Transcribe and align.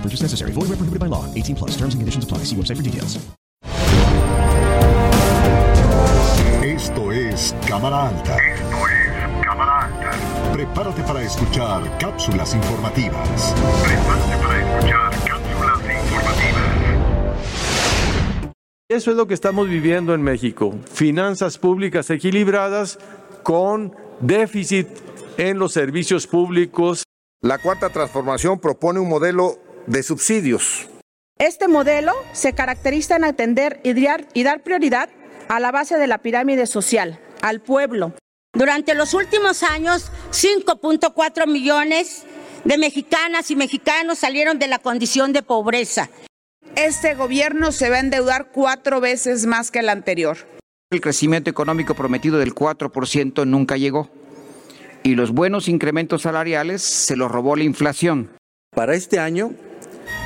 Purchase 0.00 0.22
necessary. 0.22 0.52
Void 0.52 0.70
where 0.70 0.78
prohibited 0.80 1.00
by 1.00 1.10
law. 1.10 1.26
18 1.34 1.56
plus. 1.56 1.72
Terms 1.72 1.92
and 1.92 2.00
conditions 2.00 2.24
apply. 2.24 2.44
See 2.44 2.56
website 2.56 2.76
for 2.78 2.82
details. 2.82 3.18
Esto 6.62 7.12
es 7.12 7.54
Cámara 7.68 8.08
Alta. 8.08 8.36
Esto 8.36 8.88
es 8.88 9.44
Cámara 9.44 9.84
Alta. 9.84 10.10
Prepárate 10.52 11.02
para 11.02 11.22
escuchar 11.22 11.98
cápsulas 11.98 12.54
informativas. 12.54 13.54
Prepárate 13.84 14.36
para 14.42 14.76
escuchar 14.76 15.10
cápsulas 15.26 15.80
informativas. 15.80 16.80
Eso 18.88 19.10
es 19.10 19.16
lo 19.16 19.26
que 19.26 19.34
estamos 19.34 19.68
viviendo 19.68 20.14
en 20.14 20.22
México. 20.22 20.74
Finanzas 20.90 21.58
públicas 21.58 22.08
equilibradas 22.10 22.98
con 23.42 23.94
déficit 24.20 24.88
en 25.36 25.58
los 25.58 25.72
servicios 25.72 26.26
públicos. 26.26 27.04
La 27.42 27.58
cuarta 27.58 27.90
transformación 27.90 28.58
propone 28.58 29.00
un 29.00 29.08
modelo 29.08 29.58
de 29.86 30.02
subsidios. 30.02 30.88
Este 31.38 31.68
modelo 31.68 32.12
se 32.32 32.52
caracteriza 32.52 33.16
en 33.16 33.24
atender 33.24 33.80
y 33.82 33.94
dar, 33.94 34.26
y 34.34 34.42
dar 34.42 34.62
prioridad 34.62 35.08
a 35.48 35.58
la 35.58 35.72
base 35.72 35.96
de 35.96 36.06
la 36.06 36.18
pirámide 36.18 36.66
social, 36.66 37.18
al 37.40 37.60
pueblo. 37.60 38.14
Durante 38.52 38.94
los 38.94 39.14
últimos 39.14 39.62
años, 39.62 40.10
5.4 40.32 41.46
millones 41.46 42.24
de 42.64 42.78
mexicanas 42.78 43.50
y 43.50 43.56
mexicanos 43.56 44.18
salieron 44.18 44.58
de 44.58 44.68
la 44.68 44.78
condición 44.78 45.32
de 45.32 45.42
pobreza. 45.42 46.10
Este 46.76 47.14
gobierno 47.14 47.72
se 47.72 47.90
va 47.90 47.96
a 47.96 48.00
endeudar 48.00 48.50
cuatro 48.52 49.00
veces 49.00 49.46
más 49.46 49.70
que 49.70 49.80
el 49.80 49.88
anterior. 49.88 50.36
El 50.90 51.00
crecimiento 51.00 51.50
económico 51.50 51.94
prometido 51.94 52.38
del 52.38 52.54
4% 52.54 53.46
nunca 53.46 53.76
llegó. 53.76 54.10
Y 55.02 55.14
los 55.14 55.32
buenos 55.32 55.68
incrementos 55.68 56.22
salariales 56.22 56.82
se 56.82 57.16
los 57.16 57.30
robó 57.30 57.56
la 57.56 57.64
inflación. 57.64 58.30
Para 58.74 58.94
este 58.94 59.18
año, 59.18 59.52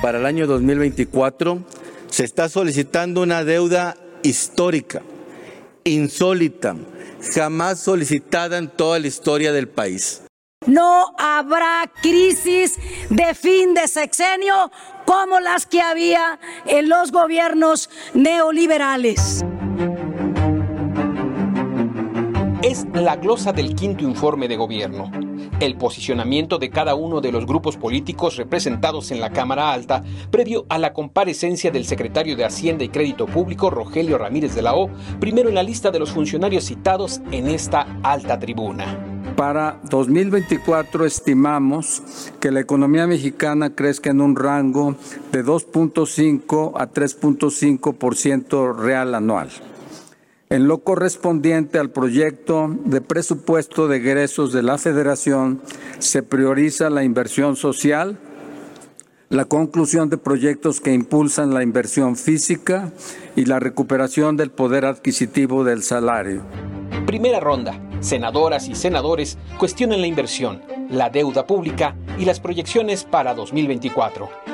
para 0.00 0.18
el 0.18 0.26
año 0.26 0.46
2024, 0.46 1.62
se 2.08 2.24
está 2.24 2.48
solicitando 2.48 3.22
una 3.22 3.44
deuda 3.44 3.96
histórica, 4.22 5.02
insólita, 5.84 6.76
jamás 7.34 7.80
solicitada 7.80 8.58
en 8.58 8.68
toda 8.68 8.98
la 8.98 9.06
historia 9.06 9.52
del 9.52 9.68
país. 9.68 10.22
No 10.66 11.14
habrá 11.18 11.90
crisis 12.02 12.78
de 13.10 13.34
fin 13.34 13.74
de 13.74 13.88
sexenio 13.88 14.70
como 15.06 15.40
las 15.40 15.66
que 15.66 15.80
había 15.80 16.38
en 16.66 16.88
los 16.88 17.12
gobiernos 17.12 17.88
neoliberales. 18.14 19.44
Es 22.62 22.86
la 22.92 23.16
glosa 23.16 23.52
del 23.52 23.74
quinto 23.74 24.04
informe 24.04 24.48
de 24.48 24.56
gobierno. 24.56 25.10
El 25.60 25.76
posicionamiento 25.76 26.58
de 26.58 26.70
cada 26.70 26.94
uno 26.94 27.20
de 27.20 27.32
los 27.32 27.44
grupos 27.44 27.76
políticos 27.76 28.36
representados 28.36 29.10
en 29.10 29.20
la 29.20 29.30
Cámara 29.30 29.72
Alta 29.72 30.04
previo 30.30 30.66
a 30.68 30.78
la 30.78 30.92
comparecencia 30.92 31.72
del 31.72 31.84
secretario 31.84 32.36
de 32.36 32.44
Hacienda 32.44 32.84
y 32.84 32.90
Crédito 32.90 33.26
Público, 33.26 33.68
Rogelio 33.68 34.18
Ramírez 34.18 34.54
de 34.54 34.62
la 34.62 34.74
O, 34.74 34.88
primero 35.18 35.48
en 35.48 35.56
la 35.56 35.64
lista 35.64 35.90
de 35.90 35.98
los 35.98 36.12
funcionarios 36.12 36.64
citados 36.64 37.20
en 37.32 37.48
esta 37.48 37.98
alta 38.04 38.38
tribuna. 38.38 39.18
Para 39.34 39.80
2024 39.90 41.04
estimamos 41.04 42.02
que 42.38 42.52
la 42.52 42.60
economía 42.60 43.08
mexicana 43.08 43.70
crezca 43.70 44.10
en 44.10 44.20
un 44.20 44.36
rango 44.36 44.94
de 45.32 45.44
2.5 45.44 46.72
a 46.76 46.88
3.5% 46.88 48.76
real 48.76 49.14
anual. 49.14 49.48
En 50.50 50.66
lo 50.66 50.78
correspondiente 50.78 51.78
al 51.78 51.90
proyecto 51.90 52.74
de 52.86 53.02
presupuesto 53.02 53.86
de 53.86 53.98
egresos 53.98 54.50
de 54.50 54.62
la 54.62 54.78
Federación, 54.78 55.60
se 55.98 56.22
prioriza 56.22 56.88
la 56.88 57.04
inversión 57.04 57.54
social, 57.54 58.18
la 59.28 59.44
conclusión 59.44 60.08
de 60.08 60.16
proyectos 60.16 60.80
que 60.80 60.94
impulsan 60.94 61.52
la 61.52 61.62
inversión 61.62 62.16
física 62.16 62.92
y 63.36 63.44
la 63.44 63.60
recuperación 63.60 64.38
del 64.38 64.50
poder 64.50 64.86
adquisitivo 64.86 65.64
del 65.64 65.82
salario. 65.82 66.44
Primera 67.06 67.40
ronda. 67.40 67.78
Senadoras 68.00 68.68
y 68.68 68.74
senadores 68.74 69.36
cuestionan 69.58 70.00
la 70.00 70.06
inversión, 70.06 70.62
la 70.88 71.10
deuda 71.10 71.46
pública 71.46 71.94
y 72.18 72.24
las 72.24 72.40
proyecciones 72.40 73.04
para 73.04 73.34
2024. 73.34 74.47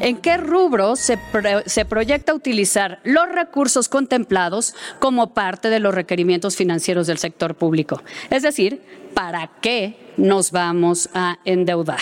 ¿En 0.00 0.16
qué 0.18 0.36
rubro 0.36 0.94
se, 0.94 1.18
pro 1.18 1.62
se, 1.66 1.84
proyecta 1.84 2.32
utilizar 2.32 3.00
los 3.02 3.28
recursos 3.28 3.88
contemplados 3.88 4.76
como 5.00 5.34
parte 5.34 5.70
de 5.70 5.80
los 5.80 5.92
requerimientos 5.92 6.56
financieros 6.56 7.08
del 7.08 7.18
sector 7.18 7.56
público? 7.56 8.02
Es 8.30 8.44
decir, 8.44 8.80
¿para 9.12 9.50
qué 9.60 9.96
nos 10.16 10.52
vamos 10.52 11.10
a 11.14 11.38
endeudar? 11.44 11.98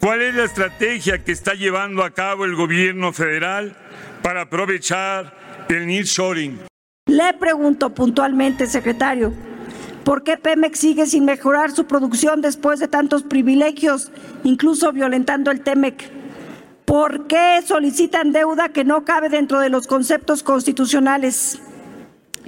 ¿Cuál 0.00 0.22
es 0.22 0.34
la 0.36 0.44
estrategia 0.44 1.24
que 1.24 1.32
está 1.32 1.54
llevando 1.54 2.04
a 2.04 2.12
cabo 2.12 2.44
el 2.44 2.54
gobierno 2.54 3.12
federal 3.12 3.76
para 4.22 4.42
aprovechar 4.42 5.66
el 5.68 5.88
nearshoring? 5.88 6.60
Le 7.06 7.34
pregunto 7.34 7.92
puntualmente, 7.94 8.68
secretario, 8.68 9.32
¿por 10.04 10.22
qué 10.22 10.36
Pemex 10.36 10.78
sigue 10.78 11.06
sin 11.06 11.24
mejorar 11.24 11.72
su 11.72 11.86
producción 11.86 12.42
después 12.42 12.78
de 12.78 12.86
tantos 12.86 13.24
privilegios, 13.24 14.12
incluso 14.44 14.92
violentando 14.92 15.50
el 15.50 15.62
TEMEC? 15.62 16.17
¿Por 16.88 17.26
qué 17.26 17.60
solicitan 17.66 18.32
deuda 18.32 18.70
que 18.70 18.82
no 18.82 19.04
cabe 19.04 19.28
dentro 19.28 19.60
de 19.60 19.68
los 19.68 19.86
conceptos 19.86 20.42
constitucionales? 20.42 21.58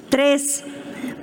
Tres, 0.09 0.65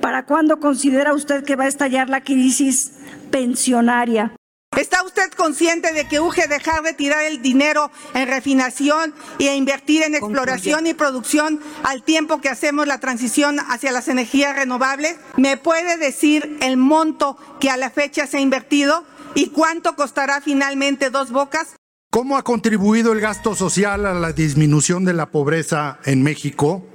¿para 0.00 0.24
cuándo 0.24 0.60
considera 0.60 1.12
usted 1.12 1.42
que 1.42 1.56
va 1.56 1.64
a 1.64 1.66
estallar 1.66 2.08
la 2.08 2.22
crisis 2.22 2.92
pensionaria? 3.32 4.36
¿Está 4.76 5.02
usted 5.02 5.32
consciente 5.32 5.92
de 5.92 6.06
que 6.06 6.20
urge 6.20 6.46
dejar 6.46 6.82
de 6.84 6.92
tirar 6.92 7.24
el 7.24 7.42
dinero 7.42 7.90
en 8.14 8.28
refinación 8.28 9.12
y 9.38 9.48
a 9.48 9.56
invertir 9.56 10.04
en 10.04 10.14
exploración 10.14 10.86
y 10.86 10.94
producción 10.94 11.58
al 11.82 12.04
tiempo 12.04 12.40
que 12.40 12.50
hacemos 12.50 12.86
la 12.86 13.00
transición 13.00 13.58
hacia 13.58 13.90
las 13.90 14.06
energías 14.06 14.54
renovables? 14.54 15.16
¿Me 15.36 15.56
puede 15.56 15.96
decir 15.96 16.56
el 16.62 16.76
monto 16.76 17.36
que 17.58 17.68
a 17.68 17.76
la 17.76 17.90
fecha 17.90 18.28
se 18.28 18.36
ha 18.36 18.40
invertido 18.40 19.02
y 19.34 19.48
cuánto 19.48 19.96
costará 19.96 20.40
finalmente 20.40 21.10
dos 21.10 21.32
bocas? 21.32 21.77
¿Cómo 22.10 22.38
ha 22.38 22.42
contribuido 22.42 23.12
el 23.12 23.20
gasto 23.20 23.54
social 23.54 24.06
a 24.06 24.14
la 24.14 24.32
disminución 24.32 25.04
de 25.04 25.12
la 25.12 25.26
pobreza 25.30 25.98
en 26.06 26.22
México? 26.22 26.86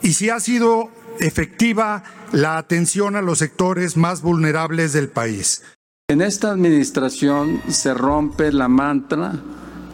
Y 0.00 0.14
si 0.14 0.30
ha 0.30 0.40
sido 0.40 0.90
efectiva 1.20 2.02
la 2.32 2.56
atención 2.56 3.16
a 3.16 3.22
los 3.22 3.38
sectores 3.38 3.98
más 3.98 4.22
vulnerables 4.22 4.94
del 4.94 5.10
país. 5.10 5.62
En 6.08 6.22
esta 6.22 6.50
administración 6.50 7.60
se 7.68 7.92
rompe 7.92 8.50
la 8.50 8.66
mantra 8.66 9.34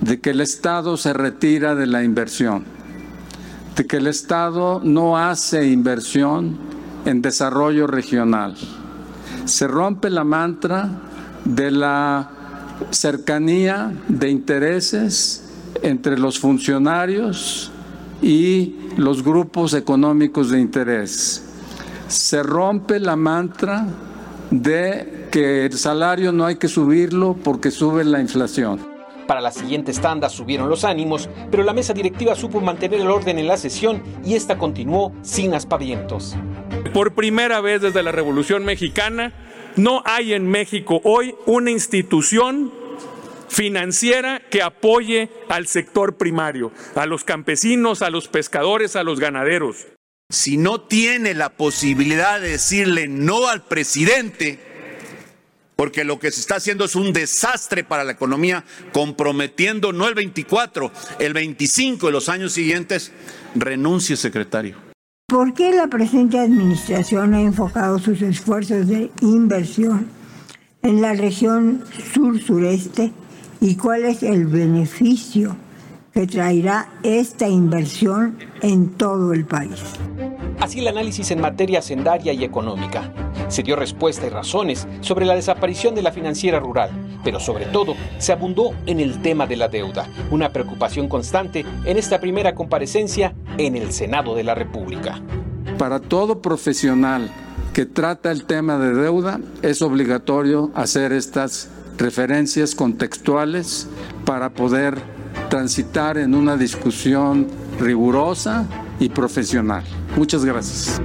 de 0.01 0.21
que 0.21 0.31
el 0.31 0.41
Estado 0.41 0.97
se 0.97 1.13
retira 1.13 1.75
de 1.75 1.87
la 1.87 2.05
inversión, 2.05 2.65
de 3.77 3.85
que 3.85 3.97
el 3.97 4.07
Estado 4.07 4.81
no 4.83 5.19
hace 5.19 5.67
inversión 5.67 6.57
en 7.05 7.21
desarrollo 7.21 7.89
regional. 7.89 8.57
Se 9.45 9.67
rompe 9.67 10.09
la 10.09 10.23
mantra 10.23 10.89
de 11.45 11.73
la 11.73 12.38
cercanía 12.91 13.93
de 14.09 14.31
intereses 14.31 15.45
entre 15.83 16.19
los 16.19 16.39
funcionarios 16.39 17.71
y 18.23 18.75
los 18.97 19.23
grupos 19.23 19.75
económicos 19.75 20.51
de 20.51 20.61
interés. 20.61 21.45
Se 22.09 22.43
rompe 22.43 22.99
la 22.99 23.17
mantra 23.17 23.87
de 24.51 25.29
que 25.31 25.67
el 25.67 25.73
salario 25.75 26.33
no 26.33 26.47
hay 26.47 26.57
que 26.57 26.69
subirlo 26.69 27.37
porque 27.43 27.71
sube 27.71 28.05
la 28.05 28.21
inflación. 28.21 28.81
Para 29.27 29.43
las 29.43 29.57
siguientes 29.57 30.01
tandas 30.01 30.33
subieron 30.33 30.71
los 30.71 30.85
ánimos, 30.85 31.29
pero 31.51 31.63
la 31.63 31.75
mesa 31.75 31.93
directiva 31.93 32.35
supo 32.35 32.63
mantener 32.63 33.01
el 33.01 33.09
orden 33.09 33.39
en 33.39 33.47
la 33.47 33.59
sesión 33.59 34.03
y 34.25 34.35
esta 34.35 34.57
continuó 34.57 35.13
sin 35.21 35.53
aspavientos. 35.53 36.35
Por 36.95 37.13
primera 37.13 37.61
vez 37.61 37.83
desde 37.83 38.03
la 38.03 38.11
Revolución 38.11 38.65
Mexicana, 38.65 39.35
no 39.79 40.03
hay 40.05 40.35
en 40.35 40.47
México 40.49 41.01
hoy 41.05 41.35
una 41.47 41.71
institución 41.71 42.73
financiera 43.49 44.43
que 44.51 44.63
apoye 44.63 45.31
al 45.49 45.67
sector 45.67 46.17
primario, 46.17 46.73
a 46.95 47.07
los 47.07 47.25
campesinos, 47.25 48.03
a 48.03 48.11
los 48.11 48.29
pescadores, 48.29 48.97
a 48.97 49.03
los 49.03 49.21
ganaderos. 49.21 49.87
Si 50.31 50.59
no 50.59 50.83
tiene 50.83 51.33
la 51.33 51.51
posibilidad 51.51 52.41
de 52.41 52.51
decirle 52.51 53.09
no 53.09 53.49
al 53.49 53.65
presidente, 53.65 54.59
porque 55.77 56.05
lo 56.05 56.19
que 56.19 56.31
se 56.31 56.41
está 56.41 56.57
haciendo 56.57 56.85
es 56.85 56.95
un 56.97 57.13
desastre 57.13 57.85
para 57.85 58.05
la 58.05 58.13
economía, 58.13 58.65
comprometiendo 58.93 59.93
no 59.93 60.07
el 60.09 60.15
24, 60.15 60.93
el 61.19 61.33
25 61.33 62.07
de 62.07 62.13
los 62.13 62.29
años 62.29 62.53
siguientes, 62.53 63.13
renuncie 63.55 64.17
secretario. 64.17 64.88
¿Por 65.31 65.53
qué 65.53 65.75
la 65.75 65.89
presente 65.89 66.39
administración 66.39 67.35
ha 67.35 67.43
enfocado 67.43 67.99
sus 67.99 68.23
esfuerzos 68.23 68.89
de 68.89 69.11
inversión 69.21 70.07
en 70.83 71.03
la 71.03 71.13
región 71.13 71.85
sur-sureste 72.15 73.13
y 73.61 73.77
cuál 73.77 74.07
es 74.07 74.23
el 74.23 74.47
beneficio 74.47 75.55
que 76.15 76.27
traerá 76.27 76.89
esta 77.03 77.47
inversión 77.47 78.39
en 78.63 78.89
todo 78.95 79.35
el 79.35 79.45
país. 79.45 79.83
Así 80.61 80.81
el 80.81 80.89
análisis 80.89 81.31
en 81.31 81.43
materia 81.43 81.81
hacendaria 81.81 82.33
y 82.33 82.43
económica. 82.43 83.13
Se 83.49 83.63
dio 83.63 83.77
respuesta 83.77 84.27
y 84.27 84.31
razones 84.31 84.87
sobre 85.01 85.27
la 85.27 85.35
desaparición 85.35 85.95
de 85.95 86.03
la 86.03 86.13
financiera 86.13 86.61
rural, 86.61 86.91
pero 87.25 87.41
sobre 87.41 87.67
todo 87.67 87.95
se 88.19 88.33
abundó 88.33 88.73
en 88.87 89.01
el 89.01 89.21
tema 89.23 89.47
de 89.47 89.57
la 89.57 89.69
deuda, 89.69 90.07
una 90.31 90.53
preocupación 90.53 91.09
constante 91.09 91.65
en 91.85 91.97
esta 91.97 92.21
primera 92.21 92.55
comparecencia 92.55 93.35
en 93.57 93.77
el 93.77 93.93
Senado 93.93 94.35
de 94.35 94.45
la 94.45 94.55
República. 94.55 95.21
Para 95.79 96.01
todo 96.01 96.43
profesional 96.43 97.31
que 97.73 97.87
trata 97.87 98.33
el 98.33 98.45
tema 98.45 98.79
de 98.79 98.95
deuda, 98.95 99.41
es 99.63 99.83
obligatorio 99.83 100.71
hacer 100.75 101.13
estas 101.13 101.71
referencias 101.97 102.75
contextuales 102.75 103.89
para 104.25 104.51
poder 104.51 104.99
transitar 105.49 106.19
en 106.19 106.35
una 106.35 106.57
discusión 106.57 107.47
rigurosa 107.79 108.67
y 108.99 109.09
profesional. 109.09 109.85
Muchas 110.17 110.45
gracias. 110.45 111.01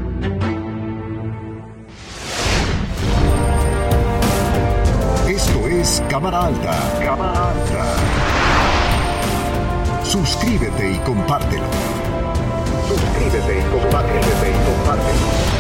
Cámara 6.14 6.46
Alta. 6.46 6.78
Cámara 7.04 7.50
Alta. 7.50 7.84
Suscríbete 10.04 10.92
y 10.92 10.98
compártelo. 11.00 11.66
Suscríbete 12.88 13.58
y 13.58 13.64
compártelo. 13.72 14.22
y 14.22 14.54
compártelo. 14.64 15.54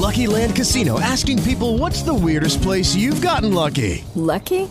Lucky 0.00 0.26
Land 0.26 0.56
Casino 0.56 0.98
asking 0.98 1.42
people 1.42 1.76
what's 1.76 2.02
the 2.02 2.14
weirdest 2.14 2.62
place 2.62 2.96
you've 2.96 3.20
gotten 3.20 3.52
lucky? 3.52 4.02
Lucky? 4.14 4.70